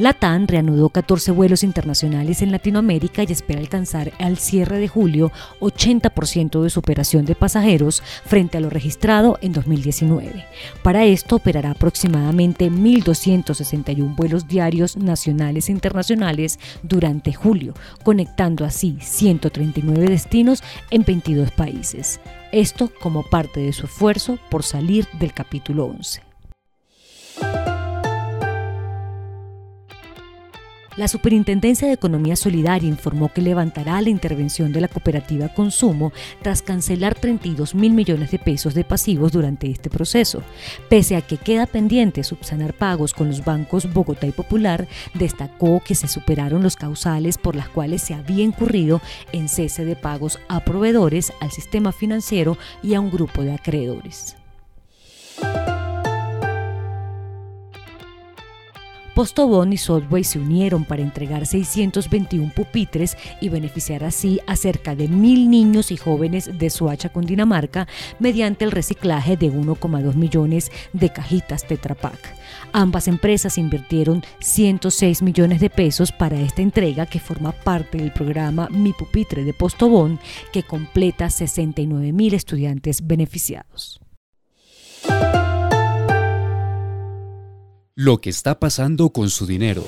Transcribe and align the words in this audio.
La 0.00 0.14
TAN 0.14 0.48
reanudó 0.48 0.88
14 0.88 1.30
vuelos 1.30 1.62
internacionales 1.62 2.40
en 2.40 2.52
Latinoamérica 2.52 3.22
y 3.22 3.26
espera 3.32 3.60
alcanzar 3.60 4.12
al 4.18 4.38
cierre 4.38 4.78
de 4.78 4.88
julio 4.88 5.30
80% 5.60 6.62
de 6.62 6.70
su 6.70 6.80
operación 6.80 7.26
de 7.26 7.34
pasajeros 7.34 8.02
frente 8.24 8.56
a 8.56 8.62
lo 8.62 8.70
registrado 8.70 9.38
en 9.42 9.52
2019. 9.52 10.46
Para 10.82 11.04
esto 11.04 11.36
operará 11.36 11.72
aproximadamente 11.72 12.70
1.261 12.70 14.16
vuelos 14.16 14.48
diarios 14.48 14.96
nacionales 14.96 15.68
e 15.68 15.72
internacionales 15.72 16.58
durante 16.82 17.34
julio, 17.34 17.74
conectando 18.02 18.64
así 18.64 18.96
139 19.02 20.08
destinos 20.08 20.62
en 20.90 21.04
22 21.04 21.50
países. 21.50 22.20
Esto 22.52 22.90
como 23.02 23.22
parte 23.22 23.60
de 23.60 23.74
su 23.74 23.84
esfuerzo 23.84 24.38
por 24.48 24.62
salir 24.62 25.06
del 25.18 25.34
capítulo 25.34 25.84
11. 25.84 26.29
La 30.96 31.06
Superintendencia 31.06 31.86
de 31.86 31.94
Economía 31.94 32.34
Solidaria 32.34 32.88
informó 32.88 33.32
que 33.32 33.42
levantará 33.42 34.02
la 34.02 34.10
intervención 34.10 34.72
de 34.72 34.80
la 34.80 34.88
cooperativa 34.88 35.48
Consumo 35.48 36.12
tras 36.42 36.62
cancelar 36.62 37.14
32 37.14 37.76
mil 37.76 37.92
millones 37.92 38.32
de 38.32 38.40
pesos 38.40 38.74
de 38.74 38.82
pasivos 38.82 39.30
durante 39.30 39.70
este 39.70 39.88
proceso. 39.88 40.42
Pese 40.88 41.14
a 41.14 41.22
que 41.22 41.36
queda 41.36 41.66
pendiente 41.66 42.24
subsanar 42.24 42.74
pagos 42.74 43.14
con 43.14 43.28
los 43.28 43.44
bancos 43.44 43.92
Bogotá 43.92 44.26
y 44.26 44.32
Popular, 44.32 44.88
destacó 45.14 45.80
que 45.80 45.94
se 45.94 46.08
superaron 46.08 46.62
los 46.64 46.74
causales 46.74 47.38
por 47.38 47.54
las 47.54 47.68
cuales 47.68 48.02
se 48.02 48.14
había 48.14 48.42
incurrido 48.42 49.00
en 49.32 49.48
cese 49.48 49.84
de 49.84 49.94
pagos 49.94 50.40
a 50.48 50.64
proveedores, 50.64 51.32
al 51.40 51.52
sistema 51.52 51.92
financiero 51.92 52.58
y 52.82 52.94
a 52.94 53.00
un 53.00 53.12
grupo 53.12 53.42
de 53.42 53.52
acreedores. 53.52 54.39
Postobón 59.20 59.74
y 59.74 59.76
Sotway 59.76 60.24
se 60.24 60.38
unieron 60.38 60.86
para 60.86 61.02
entregar 61.02 61.44
621 61.44 62.54
pupitres 62.54 63.18
y 63.42 63.50
beneficiar 63.50 64.02
así 64.02 64.40
a 64.46 64.56
cerca 64.56 64.96
de 64.96 65.08
mil 65.08 65.50
niños 65.50 65.90
y 65.90 65.98
jóvenes 65.98 66.58
de 66.58 66.70
Soacha, 66.70 67.10
Cundinamarca, 67.10 67.86
mediante 68.18 68.64
el 68.64 68.70
reciclaje 68.70 69.36
de 69.36 69.52
1,2 69.52 70.14
millones 70.14 70.72
de 70.94 71.12
cajitas 71.12 71.66
Tetra 71.66 71.94
Pak. 71.94 72.18
Ambas 72.72 73.08
empresas 73.08 73.58
invirtieron 73.58 74.24
106 74.38 75.20
millones 75.20 75.60
de 75.60 75.68
pesos 75.68 76.12
para 76.12 76.40
esta 76.40 76.62
entrega 76.62 77.04
que 77.04 77.20
forma 77.20 77.52
parte 77.52 77.98
del 77.98 78.14
programa 78.14 78.70
Mi 78.70 78.94
Pupitre 78.94 79.44
de 79.44 79.52
Postobón, 79.52 80.18
que 80.50 80.62
completa 80.62 81.28
69 81.28 82.14
mil 82.14 82.32
estudiantes 82.32 83.06
beneficiados. 83.06 84.00
Lo 88.02 88.18
que 88.22 88.30
está 88.30 88.58
pasando 88.58 89.10
con 89.10 89.28
su 89.28 89.46
dinero. 89.46 89.84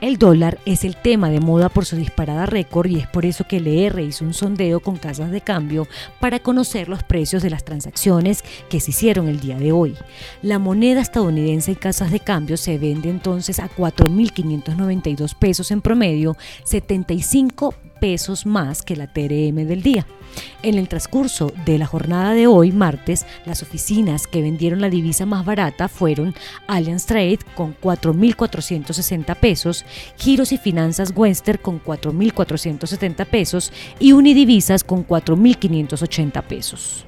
El 0.00 0.16
dólar 0.16 0.58
es 0.64 0.82
el 0.84 0.96
tema 0.96 1.28
de 1.28 1.40
moda 1.40 1.68
por 1.68 1.84
su 1.84 1.96
disparada 1.96 2.46
récord 2.46 2.88
y 2.88 2.96
es 2.96 3.06
por 3.06 3.26
eso 3.26 3.44
que 3.46 3.58
el 3.58 3.66
ER 3.66 4.00
hizo 4.00 4.24
un 4.24 4.32
sondeo 4.32 4.80
con 4.80 4.96
casas 4.96 5.30
de 5.30 5.42
cambio 5.42 5.86
para 6.18 6.38
conocer 6.38 6.88
los 6.88 7.02
precios 7.02 7.42
de 7.42 7.50
las 7.50 7.62
transacciones 7.62 8.42
que 8.70 8.80
se 8.80 8.92
hicieron 8.92 9.28
el 9.28 9.38
día 9.38 9.58
de 9.58 9.70
hoy. 9.72 9.94
La 10.40 10.58
moneda 10.58 11.02
estadounidense 11.02 11.72
en 11.72 11.76
casas 11.76 12.10
de 12.10 12.20
cambio 12.20 12.56
se 12.56 12.78
vende 12.78 13.10
entonces 13.10 13.58
a 13.58 13.68
4.592 13.68 15.36
pesos 15.38 15.70
en 15.72 15.82
promedio, 15.82 16.38
75 16.64 17.74
pesos 18.02 18.46
más 18.46 18.82
que 18.82 18.96
la 18.96 19.06
TRM 19.06 19.64
del 19.64 19.80
día. 19.80 20.04
En 20.64 20.76
el 20.76 20.88
transcurso 20.88 21.52
de 21.64 21.78
la 21.78 21.86
jornada 21.86 22.32
de 22.32 22.48
hoy, 22.48 22.72
martes, 22.72 23.26
las 23.46 23.62
oficinas 23.62 24.26
que 24.26 24.42
vendieron 24.42 24.80
la 24.80 24.90
divisa 24.90 25.24
más 25.24 25.44
barata 25.44 25.86
fueron 25.86 26.34
Allianz 26.66 27.06
Trade 27.06 27.38
con 27.54 27.76
4.460 27.80 29.36
pesos, 29.36 29.84
Giros 30.16 30.50
y 30.50 30.58
Finanzas 30.58 31.12
Wester 31.14 31.60
con 31.60 31.80
4.470 31.80 33.24
pesos 33.26 33.72
y 34.00 34.10
Unidivisas 34.10 34.82
con 34.82 35.06
4.580 35.06 36.42
pesos. 36.42 37.06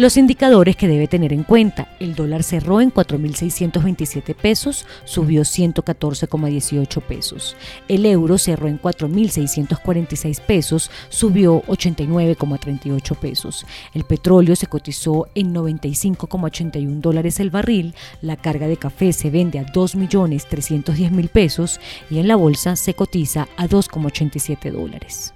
Los 0.00 0.16
indicadores 0.16 0.76
que 0.76 0.88
debe 0.88 1.08
tener 1.08 1.34
en 1.34 1.42
cuenta. 1.42 1.94
El 2.00 2.14
dólar 2.14 2.42
cerró 2.42 2.80
en 2.80 2.90
4.627 2.90 4.34
pesos, 4.34 4.86
subió 5.04 5.42
114,18 5.42 7.02
pesos. 7.02 7.54
El 7.86 8.06
euro 8.06 8.38
cerró 8.38 8.68
en 8.68 8.80
4.646 8.80 10.40
pesos, 10.40 10.90
subió 11.10 11.60
89,38 11.64 13.14
pesos. 13.18 13.66
El 13.92 14.04
petróleo 14.04 14.56
se 14.56 14.68
cotizó 14.68 15.28
en 15.34 15.54
95,81 15.54 17.00
dólares 17.02 17.38
el 17.38 17.50
barril. 17.50 17.94
La 18.22 18.36
carga 18.36 18.68
de 18.68 18.78
café 18.78 19.12
se 19.12 19.28
vende 19.28 19.58
a 19.58 19.66
2.310.000 19.66 21.28
pesos 21.28 21.78
y 22.08 22.20
en 22.20 22.28
la 22.28 22.36
bolsa 22.36 22.74
se 22.74 22.94
cotiza 22.94 23.48
a 23.58 23.68
2,87 23.68 24.72
dólares. 24.72 25.34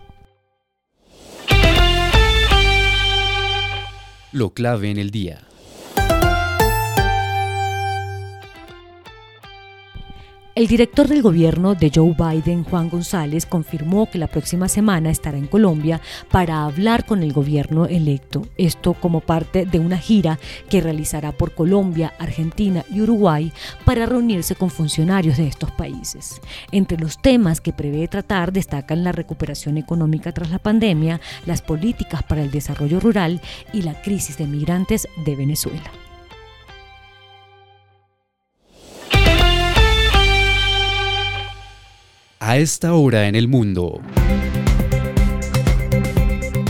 Lo 4.34 4.50
clave 4.50 4.90
en 4.90 4.98
el 4.98 5.12
día. 5.12 5.38
El 10.56 10.68
director 10.68 11.08
del 11.08 11.20
gobierno 11.20 11.74
de 11.74 11.90
Joe 11.92 12.14
Biden, 12.16 12.62
Juan 12.62 12.88
González, 12.88 13.44
confirmó 13.44 14.08
que 14.08 14.18
la 14.18 14.28
próxima 14.28 14.68
semana 14.68 15.10
estará 15.10 15.36
en 15.36 15.48
Colombia 15.48 16.00
para 16.30 16.62
hablar 16.62 17.06
con 17.06 17.24
el 17.24 17.32
gobierno 17.32 17.86
electo. 17.86 18.46
Esto 18.56 18.94
como 18.94 19.18
parte 19.18 19.66
de 19.66 19.80
una 19.80 19.98
gira 19.98 20.38
que 20.70 20.80
realizará 20.80 21.32
por 21.32 21.56
Colombia, 21.56 22.12
Argentina 22.20 22.84
y 22.88 23.00
Uruguay 23.00 23.52
para 23.84 24.06
reunirse 24.06 24.54
con 24.54 24.70
funcionarios 24.70 25.38
de 25.38 25.48
estos 25.48 25.72
países. 25.72 26.40
Entre 26.70 26.98
los 26.98 27.20
temas 27.20 27.60
que 27.60 27.72
prevé 27.72 28.06
tratar 28.06 28.52
destacan 28.52 29.02
la 29.02 29.10
recuperación 29.10 29.76
económica 29.76 30.30
tras 30.30 30.50
la 30.50 30.60
pandemia, 30.60 31.20
las 31.46 31.62
políticas 31.62 32.22
para 32.22 32.44
el 32.44 32.52
desarrollo 32.52 33.00
rural 33.00 33.40
y 33.72 33.82
la 33.82 34.00
crisis 34.02 34.38
de 34.38 34.46
migrantes 34.46 35.08
de 35.26 35.34
Venezuela. 35.34 36.03
A 42.54 42.58
esta 42.58 42.94
hora 42.94 43.26
en 43.26 43.34
el 43.34 43.48
mundo. 43.48 44.00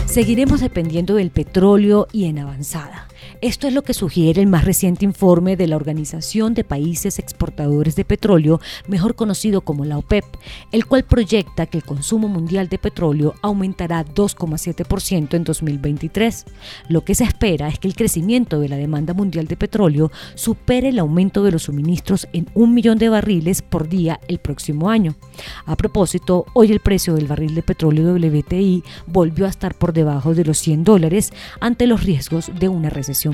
Seguiremos 0.06 0.62
dependiendo 0.62 1.16
del 1.16 1.28
petróleo 1.28 2.08
y 2.10 2.24
en 2.24 2.38
avanzada. 2.38 3.03
Esto 3.44 3.68
es 3.68 3.74
lo 3.74 3.82
que 3.82 3.92
sugiere 3.92 4.40
el 4.40 4.46
más 4.46 4.64
reciente 4.64 5.04
informe 5.04 5.54
de 5.54 5.66
la 5.66 5.76
Organización 5.76 6.54
de 6.54 6.64
Países 6.64 7.18
Exportadores 7.18 7.94
de 7.94 8.06
Petróleo, 8.06 8.58
mejor 8.88 9.16
conocido 9.16 9.60
como 9.60 9.84
la 9.84 9.98
OPEP, 9.98 10.24
el 10.72 10.86
cual 10.86 11.04
proyecta 11.04 11.66
que 11.66 11.76
el 11.76 11.84
consumo 11.84 12.26
mundial 12.28 12.70
de 12.70 12.78
petróleo 12.78 13.34
aumentará 13.42 14.02
2,7% 14.02 15.34
en 15.34 15.44
2023. 15.44 16.46
Lo 16.88 17.04
que 17.04 17.14
se 17.14 17.24
espera 17.24 17.68
es 17.68 17.78
que 17.78 17.86
el 17.86 17.94
crecimiento 17.94 18.60
de 18.60 18.70
la 18.70 18.78
demanda 18.78 19.12
mundial 19.12 19.46
de 19.46 19.58
petróleo 19.58 20.10
supere 20.36 20.88
el 20.88 20.98
aumento 20.98 21.44
de 21.44 21.52
los 21.52 21.64
suministros 21.64 22.26
en 22.32 22.48
un 22.54 22.72
millón 22.72 22.96
de 22.96 23.10
barriles 23.10 23.60
por 23.60 23.90
día 23.90 24.20
el 24.26 24.38
próximo 24.38 24.88
año. 24.88 25.16
A 25.66 25.76
propósito, 25.76 26.46
hoy 26.54 26.72
el 26.72 26.80
precio 26.80 27.12
del 27.12 27.26
barril 27.26 27.54
de 27.54 27.62
petróleo 27.62 28.14
WTI 28.14 28.84
volvió 29.06 29.44
a 29.44 29.50
estar 29.50 29.74
por 29.74 29.92
debajo 29.92 30.32
de 30.32 30.46
los 30.46 30.56
100 30.56 30.84
dólares 30.84 31.30
ante 31.60 31.86
los 31.86 32.04
riesgos 32.04 32.50
de 32.58 32.70
una 32.70 32.88
recesión 32.88 33.33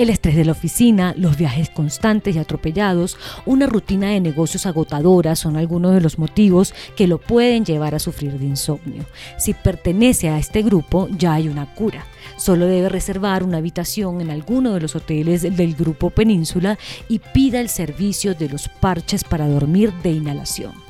El 0.00 0.08
estrés 0.08 0.34
de 0.34 0.46
la 0.46 0.52
oficina, 0.52 1.12
los 1.14 1.36
viajes 1.36 1.68
constantes 1.68 2.34
y 2.34 2.38
atropellados, 2.38 3.18
una 3.44 3.66
rutina 3.66 4.08
de 4.08 4.20
negocios 4.20 4.64
agotadora 4.64 5.36
son 5.36 5.58
algunos 5.58 5.92
de 5.92 6.00
los 6.00 6.18
motivos 6.18 6.72
que 6.96 7.06
lo 7.06 7.18
pueden 7.18 7.66
llevar 7.66 7.94
a 7.94 7.98
sufrir 7.98 8.38
de 8.38 8.46
insomnio. 8.46 9.04
Si 9.36 9.52
pertenece 9.52 10.30
a 10.30 10.38
este 10.38 10.62
grupo, 10.62 11.06
ya 11.18 11.34
hay 11.34 11.48
una 11.48 11.74
cura. 11.74 12.06
Solo 12.38 12.64
debe 12.64 12.88
reservar 12.88 13.42
una 13.42 13.58
habitación 13.58 14.22
en 14.22 14.30
alguno 14.30 14.72
de 14.72 14.80
los 14.80 14.96
hoteles 14.96 15.42
del 15.42 15.74
grupo 15.74 16.08
Península 16.08 16.78
y 17.06 17.18
pida 17.18 17.60
el 17.60 17.68
servicio 17.68 18.34
de 18.34 18.48
los 18.48 18.70
parches 18.70 19.22
para 19.22 19.48
dormir 19.48 19.92
de 20.02 20.12
inhalación. 20.12 20.89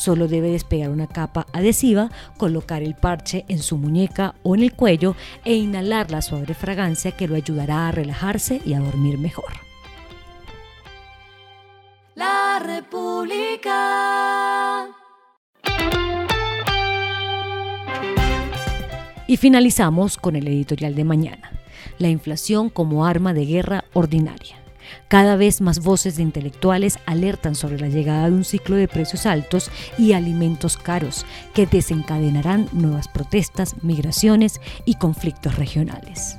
Solo 0.00 0.28
debe 0.28 0.50
despegar 0.50 0.88
una 0.88 1.06
capa 1.06 1.46
adhesiva, 1.52 2.08
colocar 2.38 2.82
el 2.82 2.94
parche 2.94 3.44
en 3.48 3.58
su 3.58 3.76
muñeca 3.76 4.34
o 4.42 4.54
en 4.54 4.62
el 4.62 4.72
cuello 4.72 5.14
e 5.44 5.56
inhalar 5.56 6.10
la 6.10 6.22
suave 6.22 6.54
fragancia 6.54 7.12
que 7.12 7.28
lo 7.28 7.34
ayudará 7.34 7.86
a 7.86 7.92
relajarse 7.92 8.62
y 8.64 8.72
a 8.72 8.80
dormir 8.80 9.18
mejor. 9.18 9.52
La 12.14 12.62
República. 12.64 13.68
Y 19.26 19.36
finalizamos 19.36 20.16
con 20.16 20.34
el 20.34 20.48
editorial 20.48 20.94
de 20.94 21.04
mañana, 21.04 21.50
la 21.98 22.08
inflación 22.08 22.70
como 22.70 23.04
arma 23.04 23.34
de 23.34 23.44
guerra 23.44 23.84
ordinaria. 23.92 24.59
Cada 25.08 25.36
vez 25.36 25.60
más 25.60 25.80
voces 25.80 26.16
de 26.16 26.22
intelectuales 26.22 26.98
alertan 27.06 27.54
sobre 27.54 27.78
la 27.78 27.88
llegada 27.88 28.28
de 28.28 28.36
un 28.36 28.44
ciclo 28.44 28.76
de 28.76 28.88
precios 28.88 29.26
altos 29.26 29.70
y 29.98 30.12
alimentos 30.12 30.76
caros 30.76 31.26
que 31.54 31.66
desencadenarán 31.66 32.68
nuevas 32.72 33.08
protestas, 33.08 33.74
migraciones 33.82 34.60
y 34.84 34.94
conflictos 34.94 35.56
regionales. 35.56 36.38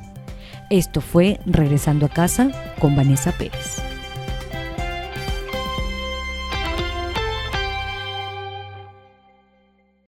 Esto 0.69 1.01
fue 1.01 1.39
Regresando 1.45 2.05
a 2.05 2.09
casa 2.09 2.49
con 2.79 2.95
Vanessa 2.95 3.33
Pérez. 3.33 3.90